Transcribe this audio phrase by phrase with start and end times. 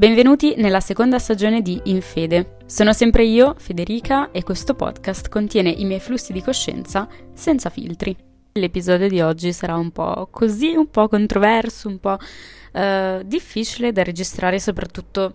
[0.00, 2.56] Benvenuti nella seconda stagione di In Fede.
[2.64, 8.16] Sono sempre io, Federica, e questo podcast contiene i miei flussi di coscienza senza filtri.
[8.52, 14.02] L'episodio di oggi sarà un po' così, un po' controverso, un po' uh, difficile da
[14.02, 15.34] registrare, soprattutto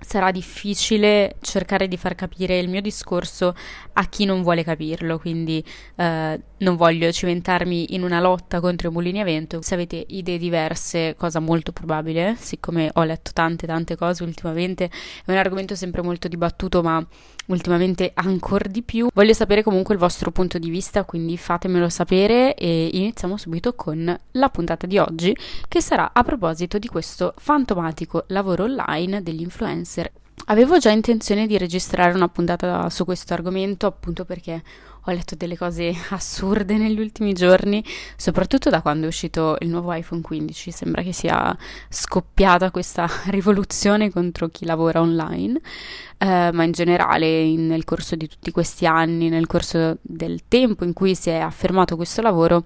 [0.00, 3.54] sarà difficile cercare di far capire il mio discorso
[3.94, 5.64] a chi non vuole capirlo, quindi
[5.96, 9.62] eh, non voglio cimentarmi in una lotta contro i mulini a vento.
[9.62, 14.90] Se avete idee diverse, cosa molto probabile, siccome ho letto tante tante cose ultimamente,
[15.24, 17.04] è un argomento sempre molto dibattuto, ma
[17.46, 19.08] ultimamente ancora di più.
[19.12, 24.18] Voglio sapere comunque il vostro punto di vista, quindi fatemelo sapere e iniziamo subito con
[24.32, 25.36] la puntata di oggi,
[25.68, 30.10] che sarà a proposito di questo fantomatico lavoro online degli influencer
[30.46, 34.62] Avevo già intenzione di registrare una puntata su questo argomento appunto perché
[35.06, 37.84] ho letto delle cose assurde negli ultimi giorni,
[38.16, 40.70] soprattutto da quando è uscito il nuovo iPhone 15.
[40.70, 41.56] Sembra che sia
[41.88, 45.60] scoppiata questa rivoluzione contro chi lavora online,
[46.18, 50.84] eh, ma in generale in, nel corso di tutti questi anni, nel corso del tempo
[50.84, 52.64] in cui si è affermato questo lavoro,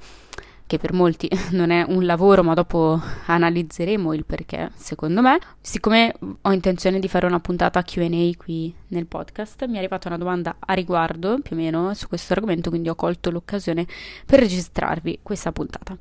[0.69, 5.41] che per molti non è un lavoro, ma dopo analizzeremo il perché, secondo me.
[5.61, 10.19] Siccome ho intenzione di fare una puntata QA qui nel podcast, mi è arrivata una
[10.19, 13.87] domanda a riguardo, più o meno, su questo argomento, quindi ho colto l'occasione
[14.25, 15.97] per registrarvi questa puntata.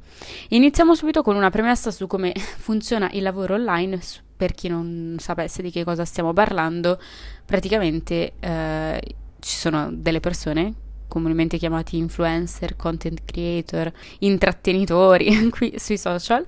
[0.50, 4.00] Iniziamo subito con una premessa su come funziona il lavoro online.
[4.38, 7.00] Per chi non sapesse di che cosa stiamo parlando,
[7.44, 9.02] praticamente eh,
[9.40, 10.74] ci sono delle persone
[11.08, 16.46] comunemente chiamati influencer, content creator, intrattenitori qui sui social,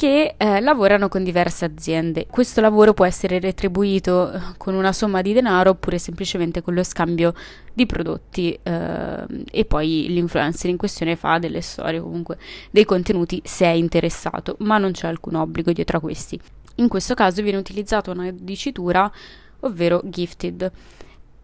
[0.00, 2.26] che eh, lavorano con diverse aziende.
[2.26, 6.82] Questo lavoro può essere retribuito eh, con una somma di denaro oppure semplicemente con lo
[6.82, 7.34] scambio
[7.74, 12.38] di prodotti eh, e poi l'influencer in questione fa delle storie, comunque
[12.70, 16.40] dei contenuti se è interessato, ma non c'è alcun obbligo dietro a questi.
[16.76, 19.12] In questo caso viene utilizzata una dicitura,
[19.60, 20.72] ovvero gifted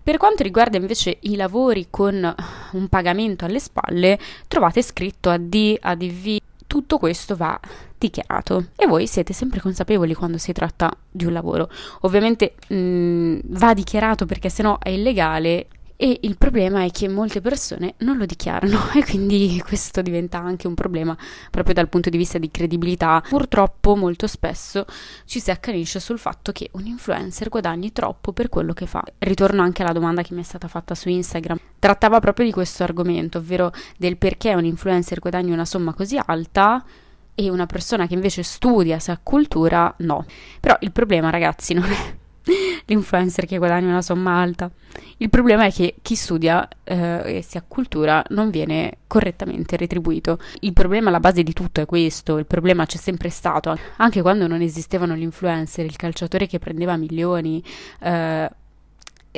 [0.06, 2.32] per quanto riguarda invece i lavori con
[2.70, 4.16] un pagamento alle spalle,
[4.46, 6.36] trovate scritto AD, ADV,
[6.68, 7.58] tutto questo va
[7.98, 11.68] dichiarato e voi siete sempre consapevoli quando si tratta di un lavoro.
[12.02, 17.94] Ovviamente mh, va dichiarato perché sennò è illegale e il problema è che molte persone
[17.98, 21.16] non lo dichiarano e quindi questo diventa anche un problema
[21.50, 23.22] proprio dal punto di vista di credibilità.
[23.26, 24.84] Purtroppo molto spesso
[25.24, 29.02] ci si accanisce sul fatto che un influencer guadagni troppo per quello che fa.
[29.18, 31.58] Ritorno anche alla domanda che mi è stata fatta su Instagram.
[31.78, 36.84] Trattava proprio di questo argomento, ovvero del perché un influencer guadagni una somma così alta
[37.34, 40.24] e una persona che invece studia, sa cultura, no.
[40.60, 42.16] Però il problema, ragazzi, non è
[42.86, 44.70] l'influencer che guadagna una somma alta.
[45.18, 50.38] Il problema è che chi studia eh, e si ha cultura non viene correttamente retribuito.
[50.60, 54.46] Il problema alla base di tutto è questo, il problema c'è sempre stato, anche quando
[54.46, 57.62] non esistevano gli influencer, il calciatore che prendeva milioni.
[58.00, 58.50] Eh,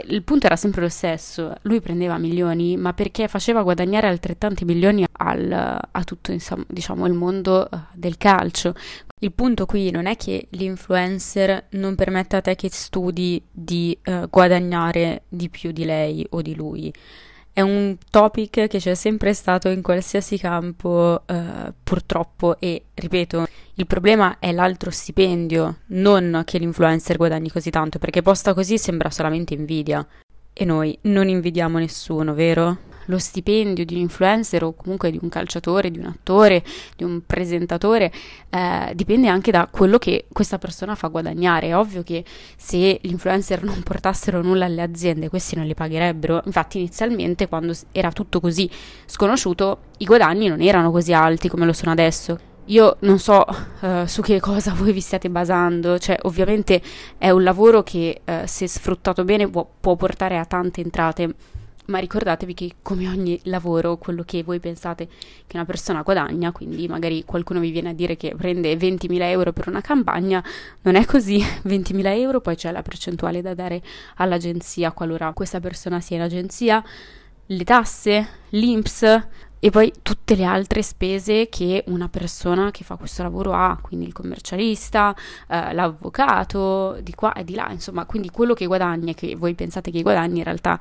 [0.07, 5.05] il punto era sempre lo stesso, lui prendeva milioni, ma perché faceva guadagnare altrettanti milioni
[5.11, 5.53] al,
[5.91, 8.75] a tutto insomma, diciamo, il mondo uh, del calcio.
[9.21, 14.29] Il punto qui non è che l'influencer non permette a te che studi di uh,
[14.31, 16.93] guadagnare di più di lei o di lui.
[17.53, 23.48] È un topic che c'è sempre stato in qualsiasi campo, uh, purtroppo, e ripeto,
[23.79, 29.09] il problema è l'altro stipendio, non che l'influencer guadagni così tanto, perché posta così sembra
[29.09, 30.05] solamente invidia.
[30.53, 32.87] E noi non invidiamo nessuno, vero?
[33.07, 36.63] lo stipendio di un influencer o comunque di un calciatore, di un attore,
[36.95, 38.13] di un presentatore,
[38.51, 41.69] eh, dipende anche da quello che questa persona fa guadagnare.
[41.69, 42.23] È ovvio che
[42.57, 46.43] se gli influencer non portassero nulla alle aziende, questi non li pagherebbero.
[46.45, 48.69] Infatti, inizialmente, quando era tutto così
[49.07, 52.48] sconosciuto, i guadagni non erano così alti come lo sono adesso.
[52.69, 53.47] Io non so
[53.81, 56.83] uh, su che cosa voi vi stiate basando, cioè ovviamente
[57.17, 61.35] è un lavoro che uh, se sfruttato bene può, può portare a tante entrate,
[61.87, 65.09] ma ricordatevi che come ogni lavoro, quello che voi pensate
[65.47, 69.55] che una persona guadagna, quindi magari qualcuno vi viene a dire che prende 20.000 euro
[69.55, 70.45] per una campagna,
[70.83, 73.81] non è così, 20.000 euro, poi c'è la percentuale da dare
[74.17, 76.85] all'agenzia qualora questa persona sia in agenzia,
[77.47, 79.27] le tasse, l'INPS
[79.61, 84.07] e poi tutte le altre spese che una persona che fa questo lavoro ha, quindi
[84.07, 85.15] il commercialista,
[85.49, 89.91] eh, l'avvocato, di qua e di là, insomma, quindi quello che guadagna, che voi pensate
[89.91, 90.79] che guadagni in realtà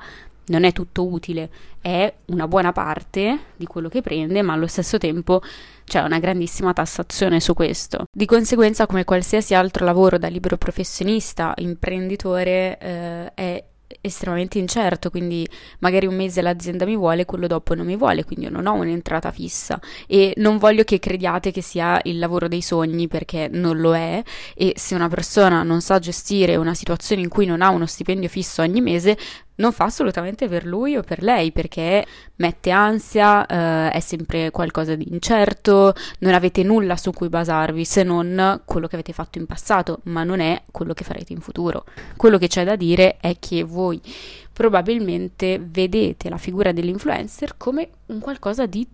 [0.48, 4.98] non è tutto utile, è una buona parte di quello che prende, ma allo stesso
[4.98, 5.42] tempo
[5.84, 8.04] c'è una grandissima tassazione su questo.
[8.10, 13.64] Di conseguenza, come qualsiasi altro lavoro da libero professionista, imprenditore, eh, è
[14.00, 15.48] estremamente incerto, quindi
[15.80, 18.74] magari un mese l'azienda mi vuole, quello dopo non mi vuole, quindi io non ho
[18.74, 19.80] un'entrata fissa.
[20.06, 24.22] E non voglio che crediate che sia il lavoro dei sogni perché non lo è.
[24.54, 28.28] E se una persona non sa gestire una situazione in cui non ha uno stipendio
[28.28, 29.16] fisso ogni mese,
[29.58, 32.04] non fa assolutamente per lui o per lei perché
[32.36, 38.02] mette ansia, eh, è sempre qualcosa di incerto, non avete nulla su cui basarvi se
[38.02, 41.84] non quello che avete fatto in passato, ma non è quello che farete in futuro.
[42.16, 44.00] Quello che c'è da dire è che voi
[44.52, 48.86] probabilmente vedete la figura dell'influencer come un qualcosa di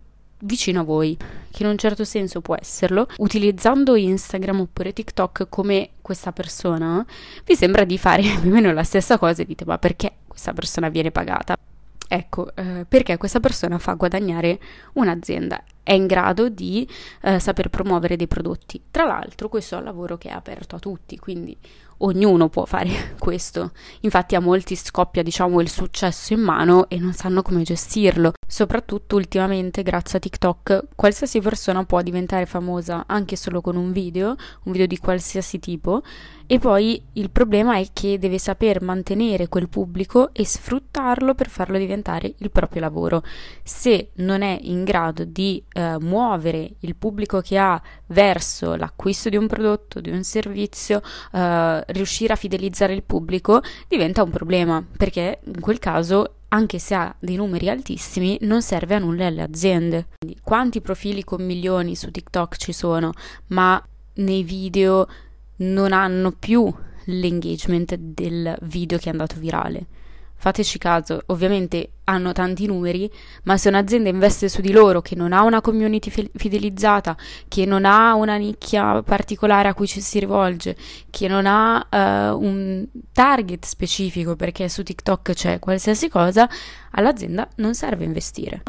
[0.44, 1.16] vicino a voi,
[1.50, 7.04] che in un certo senso può esserlo, utilizzando Instagram oppure TikTok come questa persona,
[7.44, 10.52] vi sembra di fare più o meno la stessa cosa e dite ma perché questa
[10.52, 11.56] persona viene pagata?
[12.06, 14.60] Ecco, eh, perché questa persona fa guadagnare
[14.94, 16.88] un'azienda, è in grado di
[17.22, 18.80] eh, saper promuovere dei prodotti.
[18.90, 21.56] Tra l'altro questo è un lavoro che è aperto a tutti, quindi
[21.98, 23.72] ognuno può fare questo.
[24.00, 28.32] Infatti a molti scoppia, diciamo, il successo in mano e non sanno come gestirlo.
[28.46, 34.36] Soprattutto ultimamente, grazie a TikTok, qualsiasi persona può diventare famosa anche solo con un video,
[34.64, 36.02] un video di qualsiasi tipo.
[36.46, 41.78] E poi il problema è che deve saper mantenere quel pubblico e sfruttarlo per farlo
[41.78, 43.22] diventare il proprio lavoro.
[43.62, 49.36] Se non è in grado di eh, muovere il pubblico che ha verso l'acquisto di
[49.36, 51.00] un prodotto, di un servizio,
[51.32, 56.94] eh, riuscire a fidelizzare il pubblico diventa un problema perché in quel caso anche se
[56.94, 60.06] ha dei numeri altissimi, non serve a nulla alle aziende.
[60.18, 63.12] Quindi, quanti profili con milioni su TikTok ci sono,
[63.48, 63.84] ma
[64.14, 65.08] nei video
[65.56, 66.72] non hanno più
[67.06, 69.86] l'engagement del video che è andato virale?
[70.36, 73.10] Fateci caso, ovviamente hanno tanti numeri,
[73.44, 77.16] ma se un'azienda investe su di loro che non ha una community fidelizzata,
[77.48, 80.76] che non ha una nicchia particolare a cui ci si rivolge,
[81.08, 86.46] che non ha uh, un target specifico perché su TikTok c'è qualsiasi cosa,
[86.94, 88.62] all'azienda non serve investire.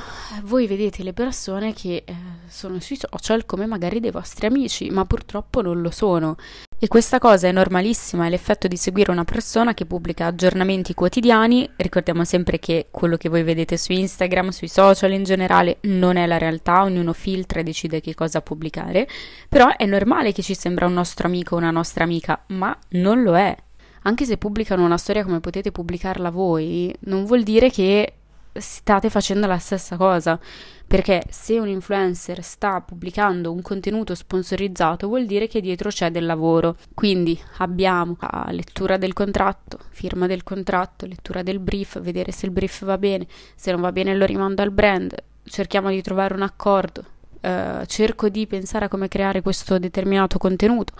[0.43, 2.13] Voi vedete le persone che eh,
[2.47, 6.35] sono sui social come magari dei vostri amici, ma purtroppo non lo sono.
[6.77, 11.69] E questa cosa è normalissima, è l'effetto di seguire una persona che pubblica aggiornamenti quotidiani.
[11.77, 16.27] Ricordiamo sempre che quello che voi vedete su Instagram, sui social in generale, non è
[16.27, 19.07] la realtà, ognuno filtra e decide che cosa pubblicare.
[19.47, 23.23] Però è normale che ci sembra un nostro amico o una nostra amica, ma non
[23.23, 23.55] lo è.
[24.07, 28.13] Anche se pubblicano una storia come potete pubblicarla voi, non vuol dire che
[28.53, 30.39] state facendo la stessa cosa.
[30.87, 36.27] Perché se un influencer sta pubblicando un contenuto sponsorizzato vuol dire che dietro c'è del
[36.27, 36.77] lavoro.
[36.93, 42.51] Quindi abbiamo la lettura del contratto, firma del contratto, lettura del brief, vedere se il
[42.51, 43.25] brief va bene,
[43.55, 47.03] se non va bene lo rimando al brand, cerchiamo di trovare un accordo,
[47.41, 50.93] eh, cerco di pensare a come creare questo determinato contenuto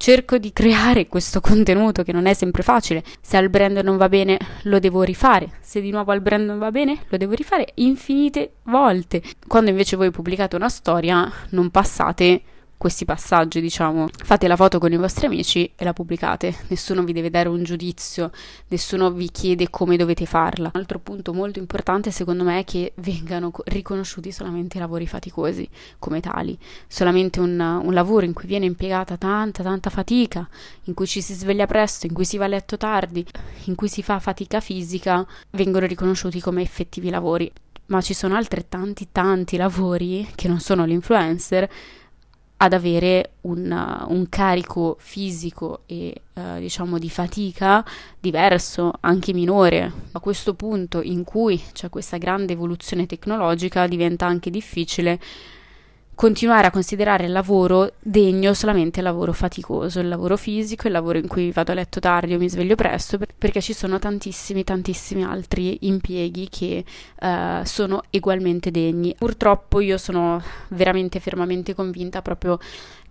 [0.00, 3.04] cerco di creare questo contenuto che non è sempre facile.
[3.20, 5.58] Se al brand non va bene, lo devo rifare.
[5.60, 9.22] Se di nuovo al brand non va bene, lo devo rifare infinite volte.
[9.46, 12.40] Quando invece voi pubblicate una storia, non passate
[12.80, 14.08] questi passaggi, diciamo.
[14.24, 16.56] Fate la foto con i vostri amici e la pubblicate.
[16.68, 18.30] Nessuno vi deve dare un giudizio,
[18.68, 20.70] nessuno vi chiede come dovete farla.
[20.72, 25.68] Un altro punto molto importante, secondo me, è che vengano riconosciuti solamente i lavori faticosi
[25.98, 26.56] come tali.
[26.86, 30.48] Solamente un, un lavoro in cui viene impiegata tanta, tanta fatica,
[30.84, 33.22] in cui ci si sveglia presto, in cui si va a letto tardi,
[33.64, 37.52] in cui si fa fatica fisica, vengono riconosciuti come effettivi lavori.
[37.88, 41.68] Ma ci sono altrettanti, tanti lavori che non sono l'influencer
[42.62, 47.82] ad avere un, un carico fisico e uh, diciamo di fatica
[48.18, 49.90] diverso, anche minore.
[50.12, 55.18] A questo punto in cui c'è questa grande evoluzione tecnologica diventa anche difficile
[56.20, 61.16] continuare a considerare il lavoro degno solamente il lavoro faticoso, il lavoro fisico, il lavoro
[61.16, 65.24] in cui vado a letto tardi o mi sveglio presto, perché ci sono tantissimi, tantissimi
[65.24, 66.84] altri impieghi che
[67.22, 69.14] uh, sono ugualmente degni.
[69.16, 72.58] Purtroppo io sono veramente fermamente convinta proprio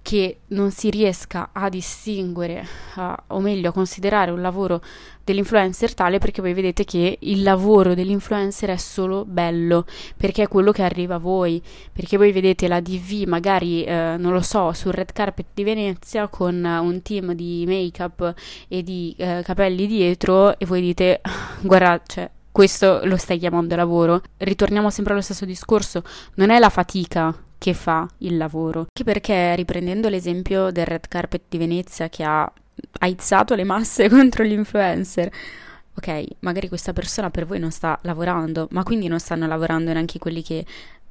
[0.09, 4.81] che non si riesca a distinguere, uh, o meglio a considerare un lavoro
[5.23, 9.85] dell'influencer tale perché voi vedete che il lavoro dell'influencer è solo bello,
[10.17, 11.61] perché è quello che arriva a voi,
[11.93, 16.27] perché voi vedete la DV magari, uh, non lo so, sul red carpet di Venezia
[16.27, 18.33] con un team di make-up
[18.67, 21.21] e di eh, capelli dietro e voi dite,
[21.61, 24.23] guarda, cioè, questo lo stai chiamando lavoro.
[24.37, 26.01] Ritorniamo sempre allo stesso discorso,
[26.33, 28.79] non è la fatica che fa il lavoro.
[28.79, 32.51] Anche perché, riprendendo l'esempio del red carpet di Venezia che ha
[32.99, 35.31] aizzato le masse contro gli influencer,
[35.93, 40.17] ok, magari questa persona per voi non sta lavorando, ma quindi non stanno lavorando neanche
[40.17, 40.65] quelli che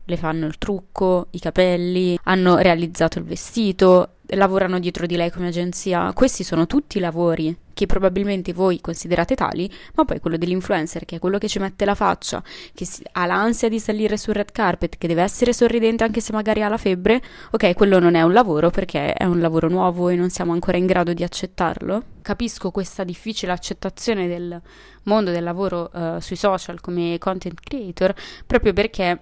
[0.09, 5.49] le fanno il trucco, i capelli, hanno realizzato il vestito, lavorano dietro di lei come
[5.49, 6.13] agenzia.
[6.15, 11.19] Questi sono tutti lavori che probabilmente voi considerate tali, ma poi quello dell'influencer, che è
[11.21, 12.43] quello che ci mette la faccia,
[12.75, 16.61] che ha l'ansia di salire sul red carpet, che deve essere sorridente anche se magari
[16.65, 20.17] ha la febbre, ok, quello non è un lavoro perché è un lavoro nuovo e
[20.17, 22.03] non siamo ancora in grado di accettarlo.
[22.21, 24.61] Capisco questa difficile accettazione del
[25.05, 28.13] mondo del lavoro uh, sui social come content creator,
[28.45, 29.21] proprio perché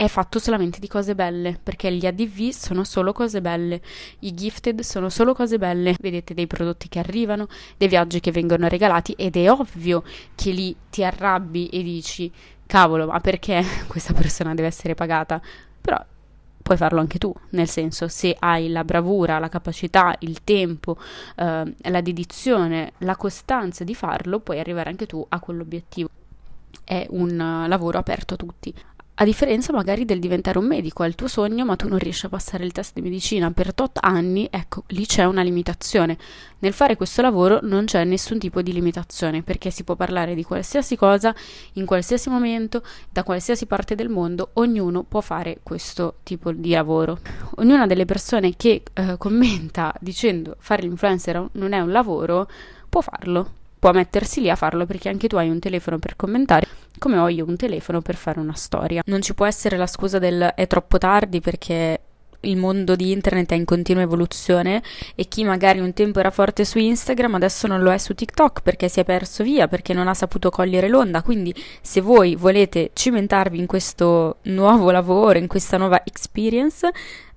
[0.00, 3.82] è fatto solamente di cose belle, perché gli ADV sono solo cose belle,
[4.20, 8.66] i gifted sono solo cose belle, vedete dei prodotti che arrivano, dei viaggi che vengono
[8.66, 10.02] regalati ed è ovvio
[10.34, 12.32] che lì ti arrabbi e dici
[12.66, 15.38] cavolo, ma perché questa persona deve essere pagata?
[15.82, 16.02] Però
[16.62, 20.96] puoi farlo anche tu, nel senso se hai la bravura, la capacità, il tempo,
[21.36, 26.08] eh, la dedizione, la costanza di farlo, puoi arrivare anche tu a quell'obiettivo.
[26.82, 28.74] È un uh, lavoro aperto a tutti.
[29.20, 32.24] A differenza magari del diventare un medico, è il tuo sogno, ma tu non riesci
[32.24, 36.16] a passare il test di medicina per tot anni, ecco, lì c'è una limitazione.
[36.60, 40.42] Nel fare questo lavoro non c'è nessun tipo di limitazione, perché si può parlare di
[40.42, 41.34] qualsiasi cosa,
[41.74, 47.18] in qualsiasi momento, da qualsiasi parte del mondo, ognuno può fare questo tipo di lavoro.
[47.56, 52.48] Ognuna delle persone che eh, commenta dicendo fare l'influencer non è un lavoro,
[52.88, 56.68] può farlo può mettersi lì a farlo perché anche tu hai un telefono per commentare,
[56.98, 59.02] come ho io un telefono per fare una storia.
[59.06, 62.00] Non ci può essere la scusa del è troppo tardi perché
[62.42, 64.82] il mondo di internet è in continua evoluzione
[65.14, 68.62] e chi magari un tempo era forte su Instagram adesso non lo è su TikTok
[68.62, 71.22] perché si è perso via, perché non ha saputo cogliere l'onda.
[71.22, 76.90] Quindi se voi volete cimentarvi in questo nuovo lavoro, in questa nuova experience,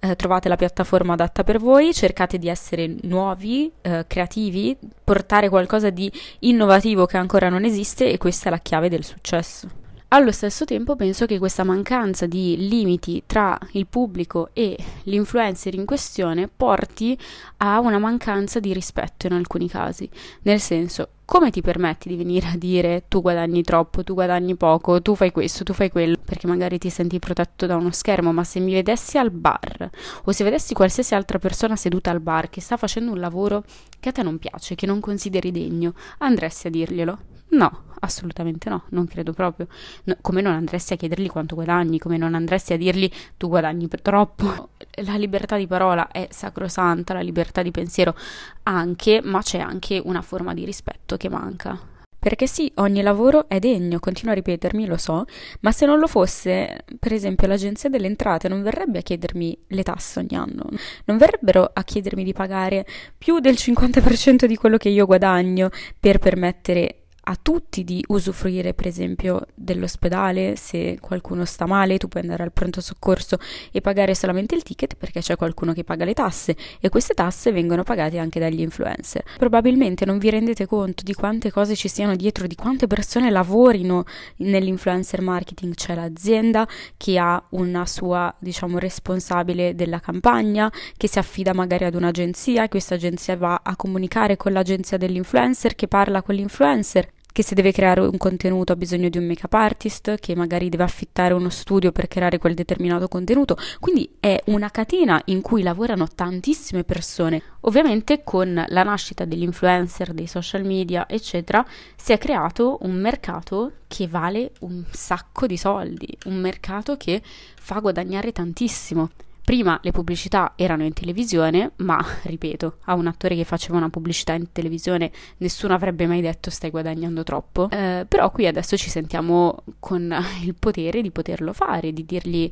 [0.04, 5.90] eh, trovate la piattaforma adatta per voi, cercate di essere nuovi, eh, creativi, portare qualcosa
[5.90, 9.83] di innovativo che ancora non esiste e questa è la chiave del successo.
[10.14, 15.86] Allo stesso tempo penso che questa mancanza di limiti tra il pubblico e l'influencer in
[15.86, 17.18] questione porti
[17.58, 20.08] a una mancanza di rispetto in alcuni casi,
[20.44, 25.02] nel senso come ti permetti di venire a dire tu guadagni troppo, tu guadagni poco,
[25.02, 28.44] tu fai questo, tu fai quello, perché magari ti senti protetto da uno schermo, ma
[28.44, 29.90] se mi vedessi al bar
[30.26, 33.64] o se vedessi qualsiasi altra persona seduta al bar che sta facendo un lavoro
[34.00, 37.20] che a te non piace, che non consideri degno, andresti a dirglielo?
[37.54, 39.68] No, assolutamente no, non credo proprio.
[40.06, 43.88] No, come non andresti a chiedergli quanto guadagni, come non andresti a dirgli tu guadagni
[44.02, 44.70] troppo.
[45.04, 48.16] La libertà di parola è sacrosanta, la libertà di pensiero
[48.64, 51.80] anche, ma c'è anche una forma di rispetto che manca.
[52.20, 55.26] Perché sì, ogni lavoro è degno, continuo a ripetermi, lo so,
[55.62, 59.84] ma se non lo fosse, per esempio, l'agenzia delle entrate non verrebbe a chiedermi le
[59.84, 60.70] tasse ogni anno,
[61.06, 62.86] non verrebbero a chiedermi di pagare
[63.18, 65.70] più del 50% di quello che io guadagno
[66.00, 72.24] per permettere a tutti di usufruire per esempio dell'ospedale se qualcuno sta male tu puoi
[72.24, 73.38] andare al pronto soccorso
[73.72, 77.52] e pagare solamente il ticket perché c'è qualcuno che paga le tasse e queste tasse
[77.52, 79.24] vengono pagate anche dagli influencer.
[79.38, 84.04] Probabilmente non vi rendete conto di quante cose ci siano dietro di quante persone lavorino
[84.38, 85.76] nell'influencer marketing.
[85.76, 91.96] C'è l'azienda che ha una sua diciamo responsabile della campagna che si affida magari ad
[91.96, 97.56] un'agenzia questa agenzia va a comunicare con l'agenzia dell'influencer che parla con l'influencer che se
[97.56, 101.50] deve creare un contenuto ha bisogno di un make-up artist, che magari deve affittare uno
[101.50, 103.58] studio per creare quel determinato contenuto.
[103.80, 107.42] Quindi è una catena in cui lavorano tantissime persone.
[107.62, 113.72] Ovviamente con la nascita degli influencer, dei social media, eccetera, si è creato un mercato
[113.88, 117.22] che vale un sacco di soldi, un mercato che
[117.60, 119.10] fa guadagnare tantissimo.
[119.44, 124.34] Prima le pubblicità erano in televisione, ma ripeto, a un attore che faceva una pubblicità
[124.34, 127.70] in televisione nessuno avrebbe mai detto stai guadagnando troppo.
[127.70, 132.50] Eh, però qui adesso ci sentiamo con il potere di poterlo fare, di dirgli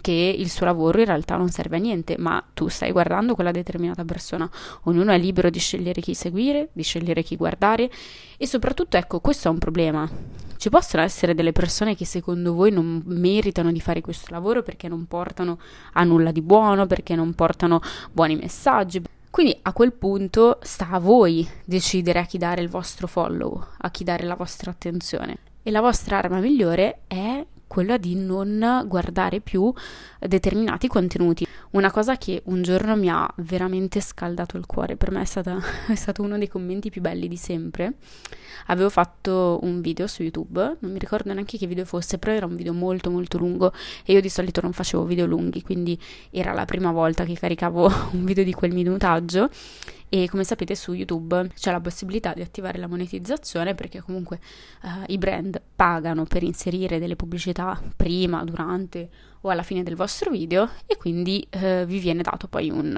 [0.00, 3.52] che il suo lavoro in realtà non serve a niente, ma tu stai guardando quella
[3.52, 4.50] determinata persona.
[4.82, 7.88] Ognuno è libero di scegliere chi seguire, di scegliere chi guardare
[8.36, 10.10] e soprattutto, ecco, questo è un problema.
[10.64, 14.88] Ci possono essere delle persone che secondo voi non meritano di fare questo lavoro perché
[14.88, 15.58] non portano
[15.92, 19.02] a nulla di buono, perché non portano buoni messaggi.
[19.28, 23.90] Quindi a quel punto sta a voi decidere a chi dare il vostro follow, a
[23.90, 25.36] chi dare la vostra attenzione.
[25.62, 29.72] E la vostra arma migliore è quella di non guardare più
[30.18, 31.46] determinati contenuti.
[31.70, 35.58] Una cosa che un giorno mi ha veramente scaldato il cuore, per me è, stata,
[35.88, 37.94] è stato uno dei commenti più belli di sempre.
[38.66, 42.46] Avevo fatto un video su YouTube, non mi ricordo neanche che video fosse, però era
[42.46, 43.72] un video molto molto lungo
[44.04, 45.98] e io di solito non facevo video lunghi, quindi
[46.30, 49.50] era la prima volta che caricavo un video di quel minutaggio
[50.08, 54.38] e come sapete su YouTube c'è la possibilità di attivare la monetizzazione perché comunque
[54.82, 59.08] uh, i brand pagano per inserire delle pubblicità prima, durante
[59.40, 62.96] o alla fine del vostro video e quindi uh, vi viene dato poi un,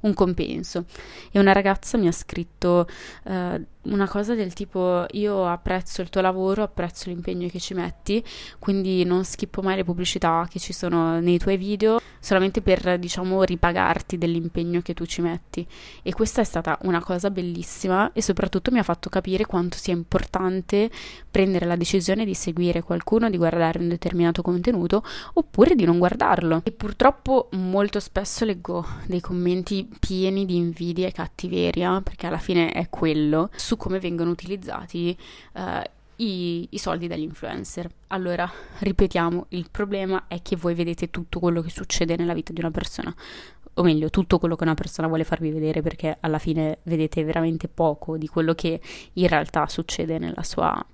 [0.00, 0.84] un compenso.
[1.30, 2.86] E una ragazza mi ha scritto
[3.24, 8.22] uh, una cosa del tipo io apprezzo il tuo lavoro, apprezzo l'impegno che ci metti,
[8.58, 13.42] quindi non schippo mai le pubblicità che ci sono nei tuoi video, solamente per diciamo
[13.42, 15.66] ripagarti dell'impegno che tu ci metti.
[16.02, 19.94] E questa è stata una cosa bellissima e soprattutto mi ha fatto capire quanto sia
[19.94, 20.90] importante
[21.30, 25.02] prendere la decisione di seguire qualcuno, di guardare un determinato contenuto
[25.34, 26.60] oppure di non guardarlo.
[26.64, 32.70] E purtroppo molto spesso leggo dei commenti pieni di invidia e cattiveria, perché alla fine
[32.72, 35.16] è quello su come vengono utilizzati
[35.54, 35.82] uh,
[36.16, 37.90] i, i, soldi dagli influencer.
[38.08, 42.60] Allora, ripetiamo, il problema è che voi vedete tutto quello che succede nella vita di
[42.60, 43.14] una persona,
[43.74, 47.68] o meglio, tutto quello che una persona vuole farvi vedere, perché alla fine vedete veramente
[47.68, 48.80] poco di quello che
[49.14, 50.84] in realtà succede nella sua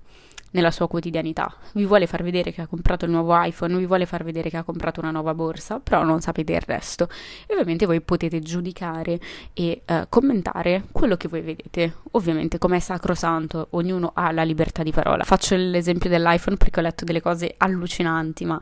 [0.51, 1.53] nella sua quotidianità.
[1.73, 4.57] Vi vuole far vedere che ha comprato il nuovo iPhone, vi vuole far vedere che
[4.57, 7.09] ha comprato una nuova borsa, però non sapete il resto.
[7.45, 9.19] E ovviamente voi potete giudicare
[9.53, 11.97] e uh, commentare quello che voi vedete.
[12.11, 15.23] Ovviamente, come è sacrosanto, ognuno ha la libertà di parola.
[15.23, 18.61] Faccio l'esempio dell'iPhone perché ho letto delle cose allucinanti, ma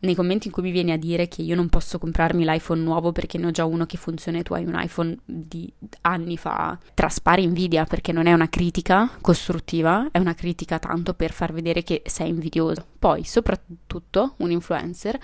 [0.00, 3.12] nei commenti in cui mi vieni a dire che io non posso comprarmi l'iPhone nuovo
[3.12, 5.72] perché ne ho già uno che funziona e tu hai un iPhone di
[6.02, 11.32] anni fa, traspare invidia perché non è una critica costruttiva, è una critica tanto per
[11.32, 12.84] far vedere che sei invidioso.
[12.98, 15.18] Poi, soprattutto, un influencer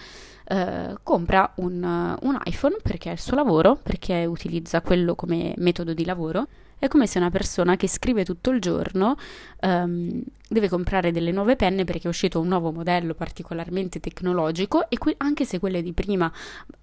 [0.44, 5.94] eh, compra un, un iPhone perché è il suo lavoro, perché utilizza quello come metodo
[5.94, 6.46] di lavoro
[6.80, 9.16] è come se una persona che scrive tutto il giorno
[9.60, 14.96] um, deve comprare delle nuove penne perché è uscito un nuovo modello particolarmente tecnologico e
[14.96, 16.32] que- anche se quelle di prima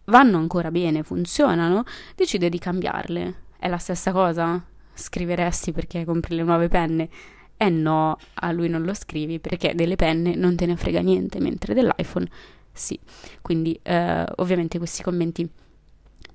[0.05, 1.83] vanno ancora bene, funzionano,
[2.15, 3.33] decide di cambiarle.
[3.57, 4.63] È la stessa cosa?
[4.93, 7.09] Scriveresti perché compri le nuove penne?
[7.57, 11.39] Eh no, a lui non lo scrivi perché delle penne non te ne frega niente,
[11.39, 12.29] mentre dell'iPhone
[12.71, 12.99] sì.
[13.41, 15.49] Quindi eh, ovviamente questi commenti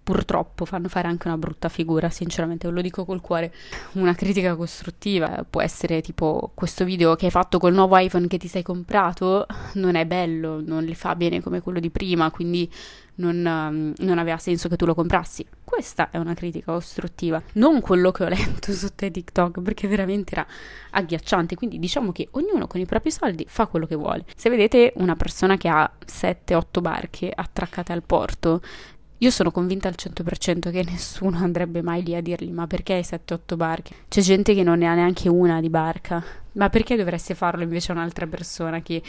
[0.03, 3.53] purtroppo fanno fare anche una brutta figura, sinceramente, ve lo dico col cuore.
[3.93, 8.39] Una critica costruttiva può essere tipo questo video che hai fatto col nuovo iPhone che
[8.39, 12.71] ti sei comprato non è bello, non le fa bene come quello di prima, quindi
[13.15, 15.47] non, um, non aveva senso che tu lo comprassi.
[15.63, 20.33] Questa è una critica costruttiva, non quello che ho letto su te TikTok, perché veramente
[20.35, 20.47] era
[20.91, 21.55] agghiacciante.
[21.55, 24.25] Quindi diciamo che ognuno con i propri soldi fa quello che vuole.
[24.35, 28.61] Se vedete una persona che ha 7-8 barche attraccate al porto,
[29.23, 33.03] io sono convinta al 100% che nessuno andrebbe mai lì a dirgli ma perché hai
[33.03, 33.95] 7-8 barche?
[34.09, 36.23] C'è gente che non ne ha neanche una di barca,
[36.55, 39.01] ma perché dovreste farlo invece a un'altra persona che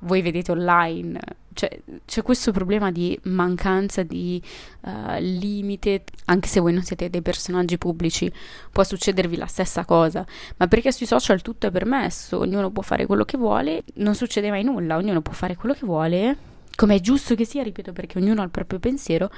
[0.00, 1.18] voi vedete online?
[1.52, 4.40] Cioè, c'è questo problema di mancanza di
[4.82, 8.32] uh, limite, anche se voi non siete dei personaggi pubblici,
[8.70, 10.24] può succedervi la stessa cosa,
[10.58, 14.50] ma perché sui social tutto è permesso, ognuno può fare quello che vuole, non succede
[14.50, 16.36] mai nulla, ognuno può fare quello che vuole
[16.78, 19.32] come è giusto che sia, ripeto, perché ognuno ha il proprio pensiero,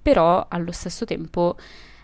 [0.00, 1.54] però allo stesso tempo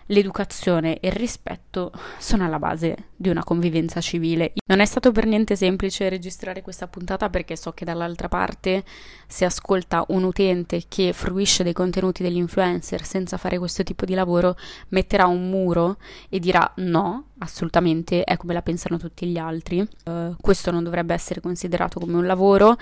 [0.05, 4.53] l'educazione e il rispetto sono alla base di una convivenza civile.
[4.67, 8.83] Non è stato per niente semplice registrare questa puntata perché so che dall'altra parte
[9.25, 14.13] si ascolta un utente che fruisce dei contenuti degli influencer senza fare questo tipo di
[14.13, 14.55] lavoro,
[14.89, 15.97] metterà un muro
[16.29, 19.79] e dirà no, assolutamente, è come la pensano tutti gli altri.
[20.05, 22.77] Uh, questo non dovrebbe essere considerato come un lavoro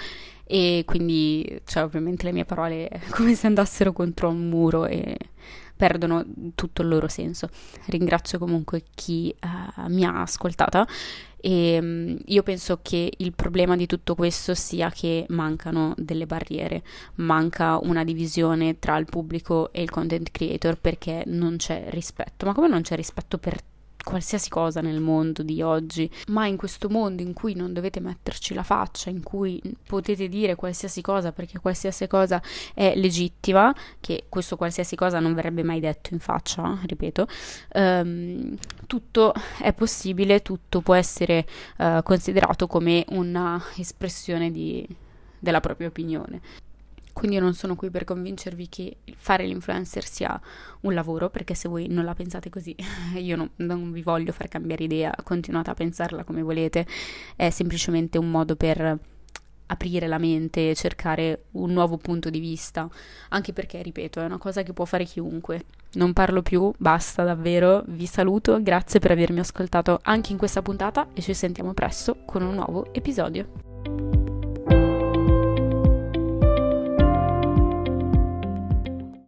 [0.46, 5.18] e quindi, cioè, ovviamente le mie parole come se andassero contro un muro e
[5.76, 7.50] perdono tutto il loro senso.
[7.88, 10.88] Ringrazio comunque chi uh, mi ha ascoltata
[11.38, 16.84] e um, io penso che il problema di tutto questo sia che mancano delle barriere,
[17.16, 22.46] manca una divisione tra il pubblico e il content creator perché non c'è rispetto.
[22.46, 23.62] Ma come non c'è rispetto per
[24.06, 28.54] qualsiasi cosa nel mondo di oggi, ma in questo mondo in cui non dovete metterci
[28.54, 32.42] la faccia, in cui potete dire qualsiasi cosa perché qualsiasi cosa
[32.76, 37.28] è legittima, che questo qualsiasi cosa non verrebbe mai detto in faccia, ripeto,
[37.74, 41.46] um, tutto è possibile, tutto può essere
[41.78, 44.88] uh, considerato come una espressione di,
[45.40, 46.65] della propria opinione.
[47.16, 50.40] Quindi io non sono qui per convincervi che fare l'influencer sia
[50.82, 52.76] un lavoro, perché se voi non la pensate così,
[53.16, 56.86] io non, non vi voglio far cambiare idea, continuate a pensarla come volete,
[57.38, 59.00] è semplicemente un modo per
[59.68, 62.86] aprire la mente, cercare un nuovo punto di vista,
[63.30, 65.64] anche perché, ripeto, è una cosa che può fare chiunque.
[65.94, 71.08] Non parlo più, basta davvero, vi saluto, grazie per avermi ascoltato anche in questa puntata
[71.14, 74.15] e ci sentiamo presto con un nuovo episodio.